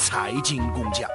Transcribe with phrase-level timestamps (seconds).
[0.00, 1.08] 财经工匠。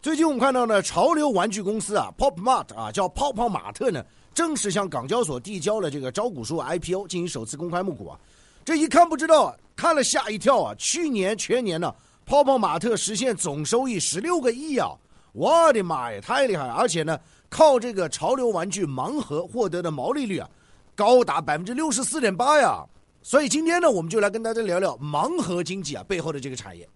[0.00, 8.18] 最近我们看到呢，潮流玩具公司啊，Pop Mart 啊，叫泡泡玛特呢，正式向港交所递交了这个招股书 IPO 进行首次公开募股啊。
[8.64, 10.74] 这一看不知道，看了吓一跳啊！
[10.78, 11.92] 去年全年呢，
[12.24, 14.90] 泡泡玛特实现总收益十六个亿啊！
[15.32, 16.64] 我的妈呀，太厉害！
[16.68, 17.18] 而且呢，
[17.48, 20.48] 靠这个潮流玩具盲盒获得的毛利率啊，
[20.94, 22.84] 高达百分之六十四点八呀！
[23.20, 26.88] 所以今天呢，我们就来跟大家聊聊盲盒经济啊背后的这个产业。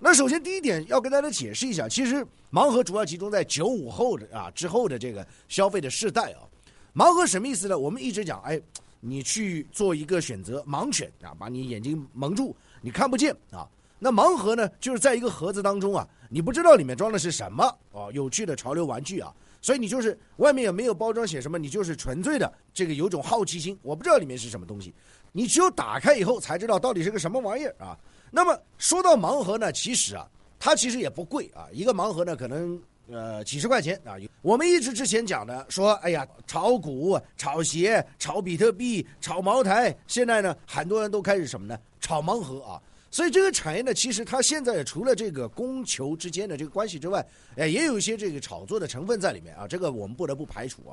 [0.00, 6.46] 那首先第一点要跟大家解释一下，其实盲盒主要集中在九五后的啊之后的这个消费的世代啊。
[6.94, 7.76] 盲盒什么意思呢？
[7.76, 8.60] 我们一直讲，哎，
[9.00, 13.68] 你去做一个选择，盲选啊，把你眼睛蒙住，你看不见啊。
[13.98, 24.94] 那盲盒呢，就是在一个盒子当中啊，你不知道里面装的是什么哦，有趣的潮流玩具啊，所以你就是外面也没有包装写什么，你就是纯粹的这个有种好奇心，我不知道里面是什么东西，
[25.32, 27.98] 你只有打开以后才知道到底是个什么玩意儿啊。
[28.30, 30.28] 那么说到盲盒呢，其实啊，
[30.58, 34.14] 它其实也不贵啊，一个盲盒呢可能呃几十块钱啊。
[34.42, 41.78] 我们一直之前讲的说，哎呀，炒股、炒鞋、炒比特币、炒茅台，现在呢很多人都开始什么呢？
[42.00, 42.80] 炒盲盒啊。
[43.10, 47.26] 所以这个产业呢，其实它现在除了这个供求之间的这个关系之外，
[47.56, 49.66] 哎，也有一些这个炒作的成分在里面啊。
[49.66, 50.92] 这个我们不得不排除啊。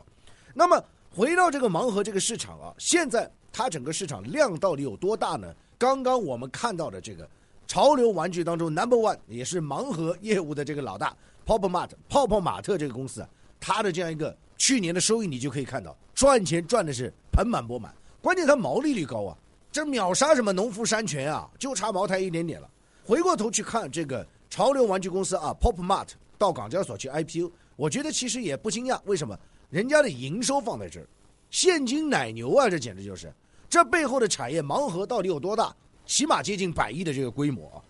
[0.53, 0.81] 那么
[1.14, 5.53] 回到这个盲盒这个市场啊，现在它整个市场量到底有多大呢？
[5.78, 7.28] 刚刚我们看到的这个
[7.68, 19.38] 潮流玩具当中，Number One 也是盲盒业务的这个老大，Pop Mart 泡泡玛特这个公司啊，它的这样一个去年的收益，你就可以看到赚钱赚的是盆满钵满，关键它毛利率高啊，
[19.72, 22.70] 这秒杀什么农夫山泉啊，就差茅台一点点了。
[23.04, 29.38] 回过头去看这个潮流玩具公司啊，Pop Mart 到港交所去 IPO，我觉得其实也不惊讶，为什么？
[29.70, 31.08] 人家的营收放在这儿，
[31.50, 33.34] 现金奶牛啊，这简直就是。
[33.69, 35.75] 这背后的产业盲盒到底有多大？
[36.05, 37.81] 起码接近百亿的这个规模啊！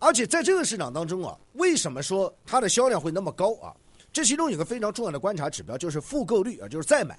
[0.00, 3.72] 而且在这个市场当中啊，为什么说它的销量会那么高啊？
[4.12, 7.16] 这其中有个非常重要的观察指标，就是复购率啊，就是再买。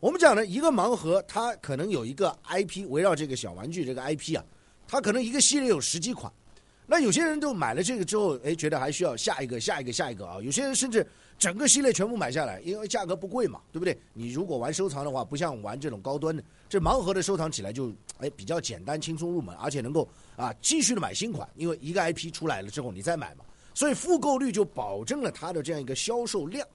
[0.00, 4.44] 我们讲呢，一个盲盒它可能有一个 IP 围绕这个小玩具这个 IP 啊，
[4.88, 6.32] 它可能一个系列有十几款。
[6.86, 10.38] 那有些人就买了这个之后，哎，觉得还需要下一个、下一个、下一个啊。
[10.42, 11.06] 有些人甚至。
[11.38, 13.98] 整个系列全部买下来，因为价格不贵嘛，对不对？
[14.12, 23.44] 你如果玩收藏的话，不像玩这种高端的，这盲盒的收藏起来就哎比较简单、轻松入门，而且能够啊继续的买新款，因为一个 IP 出来了之后你再买嘛，
[23.74, 26.66] 所以复购率就保证了它的这样一个销售量，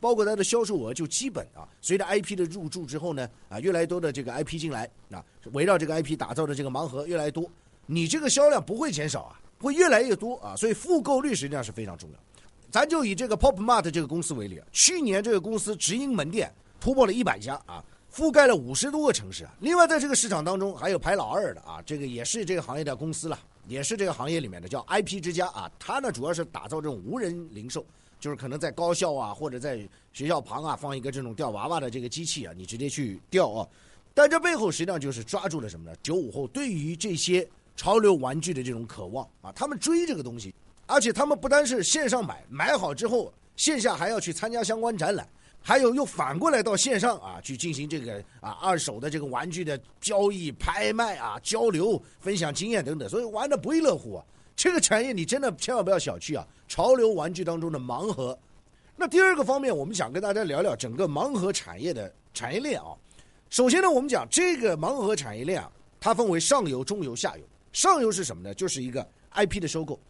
[0.00, 7.48] 包括它的销售额就基本啊，随着 IP 的入驻之后呢，啊越来越多的这个 IP 进来啊，围绕这个 IP 打造的这个盲盒越来越多，
[7.86, 12.18] 你这个销量不会减少啊，会越来越多啊，所以复购率实际上是非常重要。
[12.70, 19.54] 咱就以这个 Pop Mart 这个公司为例，去年这个公司直营门店突破了一百家啊，覆盖了五十多个城市啊。
[19.60, 25.70] 另外，在这个市场当中还有排老二的啊，这个也是这个行业的公司了，也是这个行业里面的叫 IP 之家啊。
[25.78, 27.84] 它呢主要是打造这种无人零售，
[28.20, 33.66] 就是可能在高校啊或者在学校旁啊放一个这种吊娃娃的这个机器啊，你直接去吊啊。
[34.12, 35.96] 但这背后实际上就是抓住了什么呢？
[36.02, 40.54] 九五后对于这些潮流玩具的这种渴望啊，他们追这个东西。
[40.88, 45.28] 而且他们不单是线上买，买好之后线下还要去参加相关展览，
[45.60, 54.24] 还有又反过来到线上啊去进行这个啊二手的这个玩具的交易、拍卖啊交流、分享经验等等，所以玩的不亦乐乎啊！
[54.56, 56.46] 这个产业你真的千万不要小觑啊！
[56.66, 58.36] 潮流玩具当中的盲盒。
[58.96, 62.96] 那第二个方面，我们想跟大家聊聊整个盲盒产业的产业链啊。
[63.50, 67.44] 首先呢，我们讲这个盲盒产业链啊，它分为上游、中游、下游。
[67.72, 68.54] 上游是什么呢？
[68.54, 70.00] 就是一个 IP 的收购。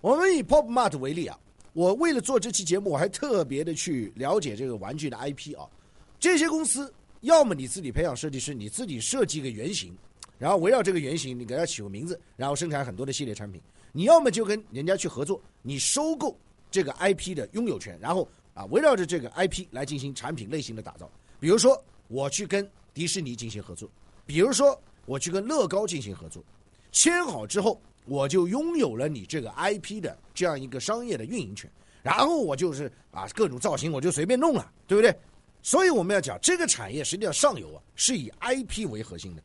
[0.00, 1.38] 我们以 Pop Mart 为例啊，
[1.74, 5.68] 我为了做这期节目，我还特别的去了解这个玩具的 IP 啊。
[6.18, 9.94] 这些公司要么你自己培养设计师，你自己设计一个原型，
[10.38, 13.60] 然后围绕这个原型，你给它起个名字，然后生产很多的系列产品。
[13.92, 16.34] 你要么就跟人家去合作，你收购
[16.70, 21.10] 这个 IP 的拥有权，然后啊围绕着这个 IP 来进行产品类型的打造。
[21.38, 21.78] 比如说
[22.08, 23.86] 我去跟迪士尼进行合作，
[24.24, 26.42] 比如说我去跟乐高进行合作，
[26.90, 27.78] 签好之后。
[28.06, 31.70] 我就拥有了你这个 IP 的这样一个商业的运营权，
[32.02, 35.14] 然后我就是啊各种造型我就随便弄了，对不对？
[35.62, 39.42] 所以我们要讲这个产业实际上上游啊是以 IP 为核心的，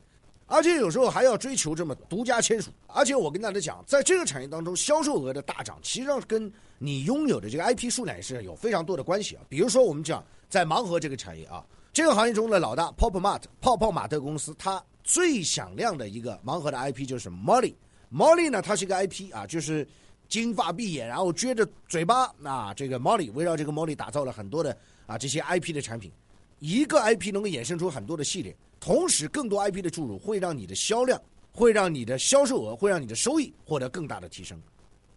[0.48, 2.72] 而且有时候还要追求这么独家签署。
[2.88, 9.42] 而且我跟大家讲，在这个产业当中，销售额的大涨，其实上跟你拥有的这个 IP 数量也是有非常多的关系啊。
[9.50, 17.74] 比如说我们讲在盲盒这个产业啊，这个行业中的老大 Pop Mart 泡泡玛特公司，它最响亮的一个盲盒的 IP 就是 Molly。
[18.13, 19.88] Molly 呢，它是一个 IP 啊，就是
[20.28, 24.75] 金发碧眼，然后撅着嘴巴啊，这个 Molly 围绕这个 Molly 打造了很多的
[25.06, 26.12] 啊这些 IP 的产品，
[26.60, 31.22] 一个 IP 能够衍生出很多的系列，同时更多 IP 的注入会让你的销量
[31.52, 34.60] 会让你的销售额，会让你的收益获得更大的提升。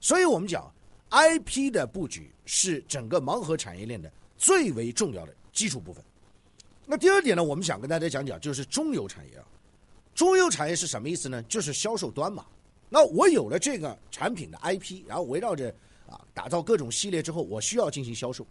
[0.00, 0.72] 所以我们讲
[1.10, 6.04] ，IP 的布局是整个盲盒产业链的最为重要的基础部分。
[6.86, 9.44] 那第二点呢，我们想跟大家讲讲，就是中游产业啊。
[10.14, 11.42] 中游产业是什么意思呢？
[11.44, 12.46] 就是销售端嘛。
[12.88, 15.68] 那我有了这个产品的 IP，然后围绕着
[16.06, 18.46] 啊打造各种系列之后，我需要进行销售。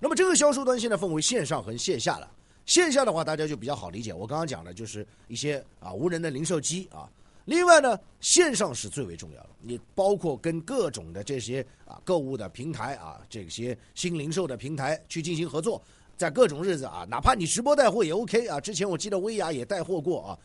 [0.00, 2.30] 那么这个销售端现在分为线上和线下了。
[2.64, 4.12] 线下的话，大家就比较好理解。
[4.12, 7.10] 我刚刚讲的就是一些啊无人的零售机啊。
[7.46, 9.50] 另外呢，线上是最为重要的。
[9.60, 15.82] 你包括跟各种的这些啊购物的平台啊，这些新零售的平台去进行合作，
[16.16, 18.60] 在各种日子啊，哪怕你直播带货也 OK 啊。
[18.60, 20.38] 之前我记得薇娅也带货过啊，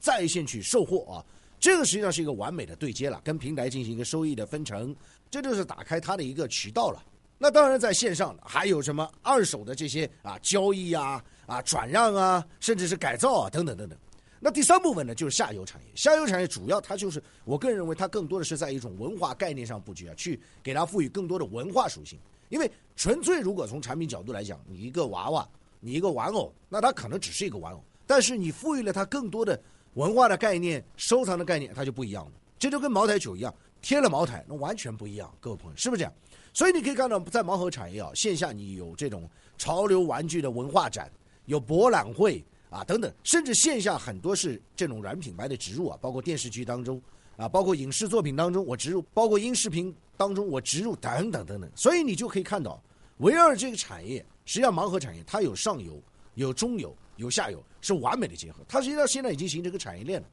[0.00, 1.24] 在线去售货啊，
[1.58, 4.94] 这个实际上是一个完美的对接了，跟平台进行一个收益的分成，
[5.30, 7.02] 这就是打开它的一个渠道了。
[7.38, 11.24] 那当然在线上还有什么二手的这些啊交易啊。
[11.48, 13.98] 啊，转让啊，甚至是改造啊，等等等等。
[14.38, 15.88] 那第三部分呢，就是下游产业。
[15.94, 22.18] 下游产业主要它就是，我个人认为它更多的是在一种文化概念上布局啊，去给它赋予更多的文化属性。
[22.50, 25.48] 因为纯粹如果从产品角度来讲，你一个娃娃，
[25.80, 27.82] 你一个玩偶，那它可能只是一个玩偶。
[28.06, 29.58] 但是你赋予了它更多的
[29.98, 32.30] 文化的概念、收藏的概念，它就不一样了。
[32.56, 33.52] 这就跟茅台酒一样，
[33.82, 35.28] 贴了茅台，那完全不一样。
[35.40, 36.12] 各位朋友，是不是这样？
[36.54, 41.10] 所以你可以看到，在盲盒产业啊，线下你有这种潮流玩具的文化展。
[41.46, 47.02] 有博览会啊，等等，甚至线下很多是这种软品牌的植入啊，包括电视剧当中
[47.36, 51.68] 啊，包括影视作品当中我植入，包括音视频当中我植入等等等等。
[51.74, 52.80] 所以你就可以看到，
[53.16, 56.00] 围绕这个产业，实际上盲盒产业它有上游、
[56.34, 58.64] 有中游、有下游，是完美的结合。
[58.66, 60.26] 它实际上现在已经形成一个产业链了。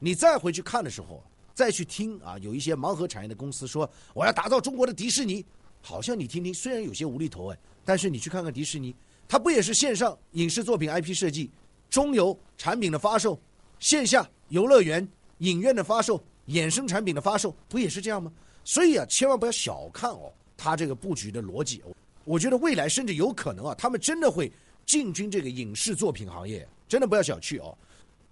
[0.00, 1.24] 你再回去看的时候，
[1.54, 5.44] 再去听啊，有一些盲盒产业的公司说我要打造中国的迪士尼，
[5.80, 8.94] 好像你听听，虽然有些无厘头哎，但是你去看看迪士尼。
[9.28, 11.50] 它不也是线上影视作品 IP 设计，
[11.88, 13.40] 中游产品的发售，
[13.78, 15.08] 线下游乐园、
[15.38, 18.30] 影院的发售，衍生产品的发售，不也是这样吗？
[18.62, 21.82] 所以啊，千万不要小看哦，它这个布局的逻辑。
[22.24, 24.52] 我觉得未来甚至有可能啊，他们真的会
[24.84, 27.76] 进军这个影视作品行业，真的不要小觑哦。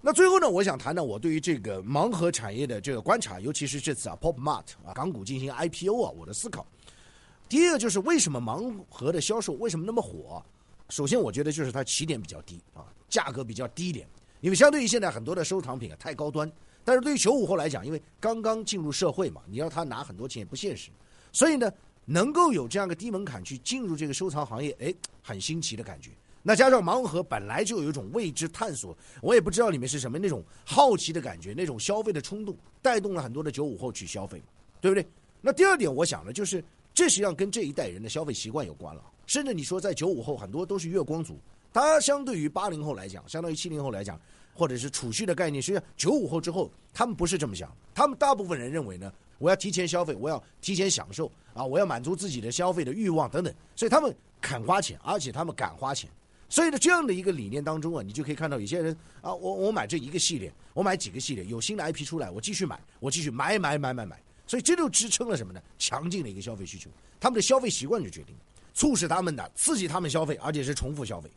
[0.03, 6.67] 那最后呢，我想谈谈我对于这个盲盒产业的这个观察，尤其是这次啊，Pop Mart 啊港股进行 IPO 啊，我的思考。
[7.49, 10.43] 第一个就是为什么盲盒的销售为什么那么火？
[10.89, 14.09] 首先，我觉得就是它起点比较低啊，价格比较低一点。
[14.41, 16.51] 因为相对于现在很多的收藏品啊太高端，
[16.83, 20.91] 但是对于九五后来讲，因为刚刚进入社会嘛，你要他拿很多钱也不现实。
[21.31, 21.71] 所以呢，
[22.07, 26.11] 能够有这样个低门槛去进入这个收藏行业，哎，很新奇的感觉。
[26.43, 34.43] 那加上盲盒本来就有一种未知探索，我也不知道里面是什么那种好奇的感觉，那种消费的冲动，带动了很多的九五后去消费，
[34.81, 35.07] 对不对？
[35.43, 36.65] 那第二点，我想呢，就是
[36.95, 39.03] 这实际上跟这一代人的消费习惯有关了。
[39.27, 41.39] 甚至你说在九五后很多都是月光族，
[41.73, 44.19] 他相对于八零后来讲，相当于七零后来讲，
[44.55, 56.11] 或者是储蓄的概念，实际上九五后之后他们不是这么想，他们大部分人认为呢，我要提前消费，我要提前享受啊，我要满足自己的消费的欲望等等，所以他们肯花钱，而且他们敢花钱，
[56.51, 65.63] 所以呢这样的一个理念当中啊，你就可以看到有些人啊，我我买这一个系列，我买几个系列，有新的 IP 出来，我继续买，我继续买买买买买，所以这就支撑了什么呢？
[65.79, 68.35] 强劲的一个消费需求，他们的消费习惯就决定。
[68.73, 71.29] 促使他们的刺激他们消费，而且是重复消费。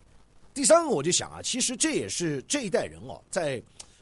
[0.53, 3.61] 第三个，我就想啊，其实这也是这一代人哦，在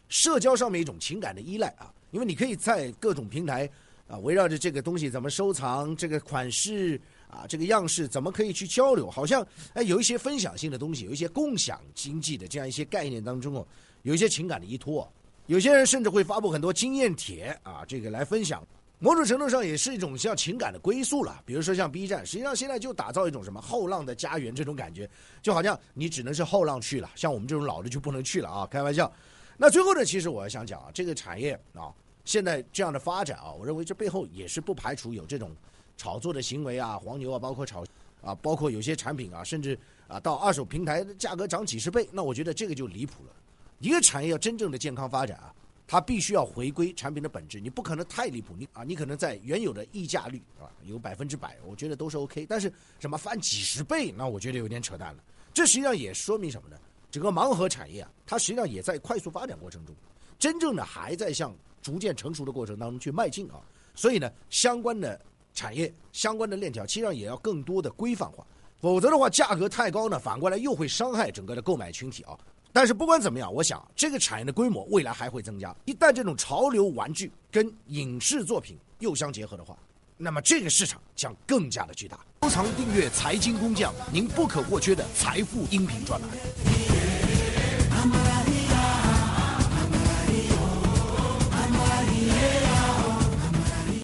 [0.09, 1.91] 社交上面一种情感的依赖啊。
[2.11, 3.67] 因为你可以在各种平台
[4.07, 6.99] 啊，围绕着这个东西怎么收藏，这个款式
[7.31, 13.68] 啊，这个样式怎么可以去交流，好像哎有一些分享性的东西，有一些共享经济的这样一些概念当中哦，
[14.04, 15.11] 有一些情感的依托。
[15.47, 18.66] 有些人甚至会发布很多经验帖啊，这个来分享。
[19.00, 25.09] 某种程度上也是一种像情感的归宿了，比如说像 B 站，实际上现在就打造一种什么后浪的家园这种感觉，
[25.42, 29.11] 就好像你只能是后浪去了，像我们这种老的就不能去了啊，开玩笑。
[29.57, 31.92] 那最后呢，其实我要想讲啊，这个产业啊，
[32.26, 35.52] 现在这样的发展啊，我认为这背后也是不排除有这种
[35.98, 37.83] 炒作的行为啊，黄牛啊，包括炒
[38.21, 43.33] 啊，包括有些产品啊，甚至啊到二手平台的价格涨几十倍，那我觉得这个就离谱了。
[43.80, 45.54] 一个产业要真正的健康发展啊。
[45.88, 52.45] 它必须要回归产品的本质，你不可能太离谱，你啊，你可能在原有的溢价率啊有百分之百，我觉得都是 OK。
[52.45, 55.21] 但是什么翻几十倍，那我觉得有点扯淡了。
[55.54, 56.78] 这实际上也说明什么呢？
[57.10, 59.94] 整个盲盒产业啊，它实际上也在快速发展过程中，
[60.40, 63.60] 真正的还在向逐渐成熟的过程当中去迈进啊。
[63.94, 65.19] 所以呢，相关的
[65.53, 68.45] 产业、相关的链条，其实上也要更多的规范化，
[68.79, 72.37] 否则的话，价格太高呢，反过来又会伤害整个的购买群体啊。
[72.73, 75.75] 但是不管怎么样，我想这个产业的规模未来还会增加。
[75.85, 79.77] 一旦这种潮流玩具跟影视作品又相结合的话，
[80.17, 82.17] 那么这个市场将更加的巨大。
[82.43, 86.29] 收藏订阅财经工匠，您不可或缺的财富音频专栏。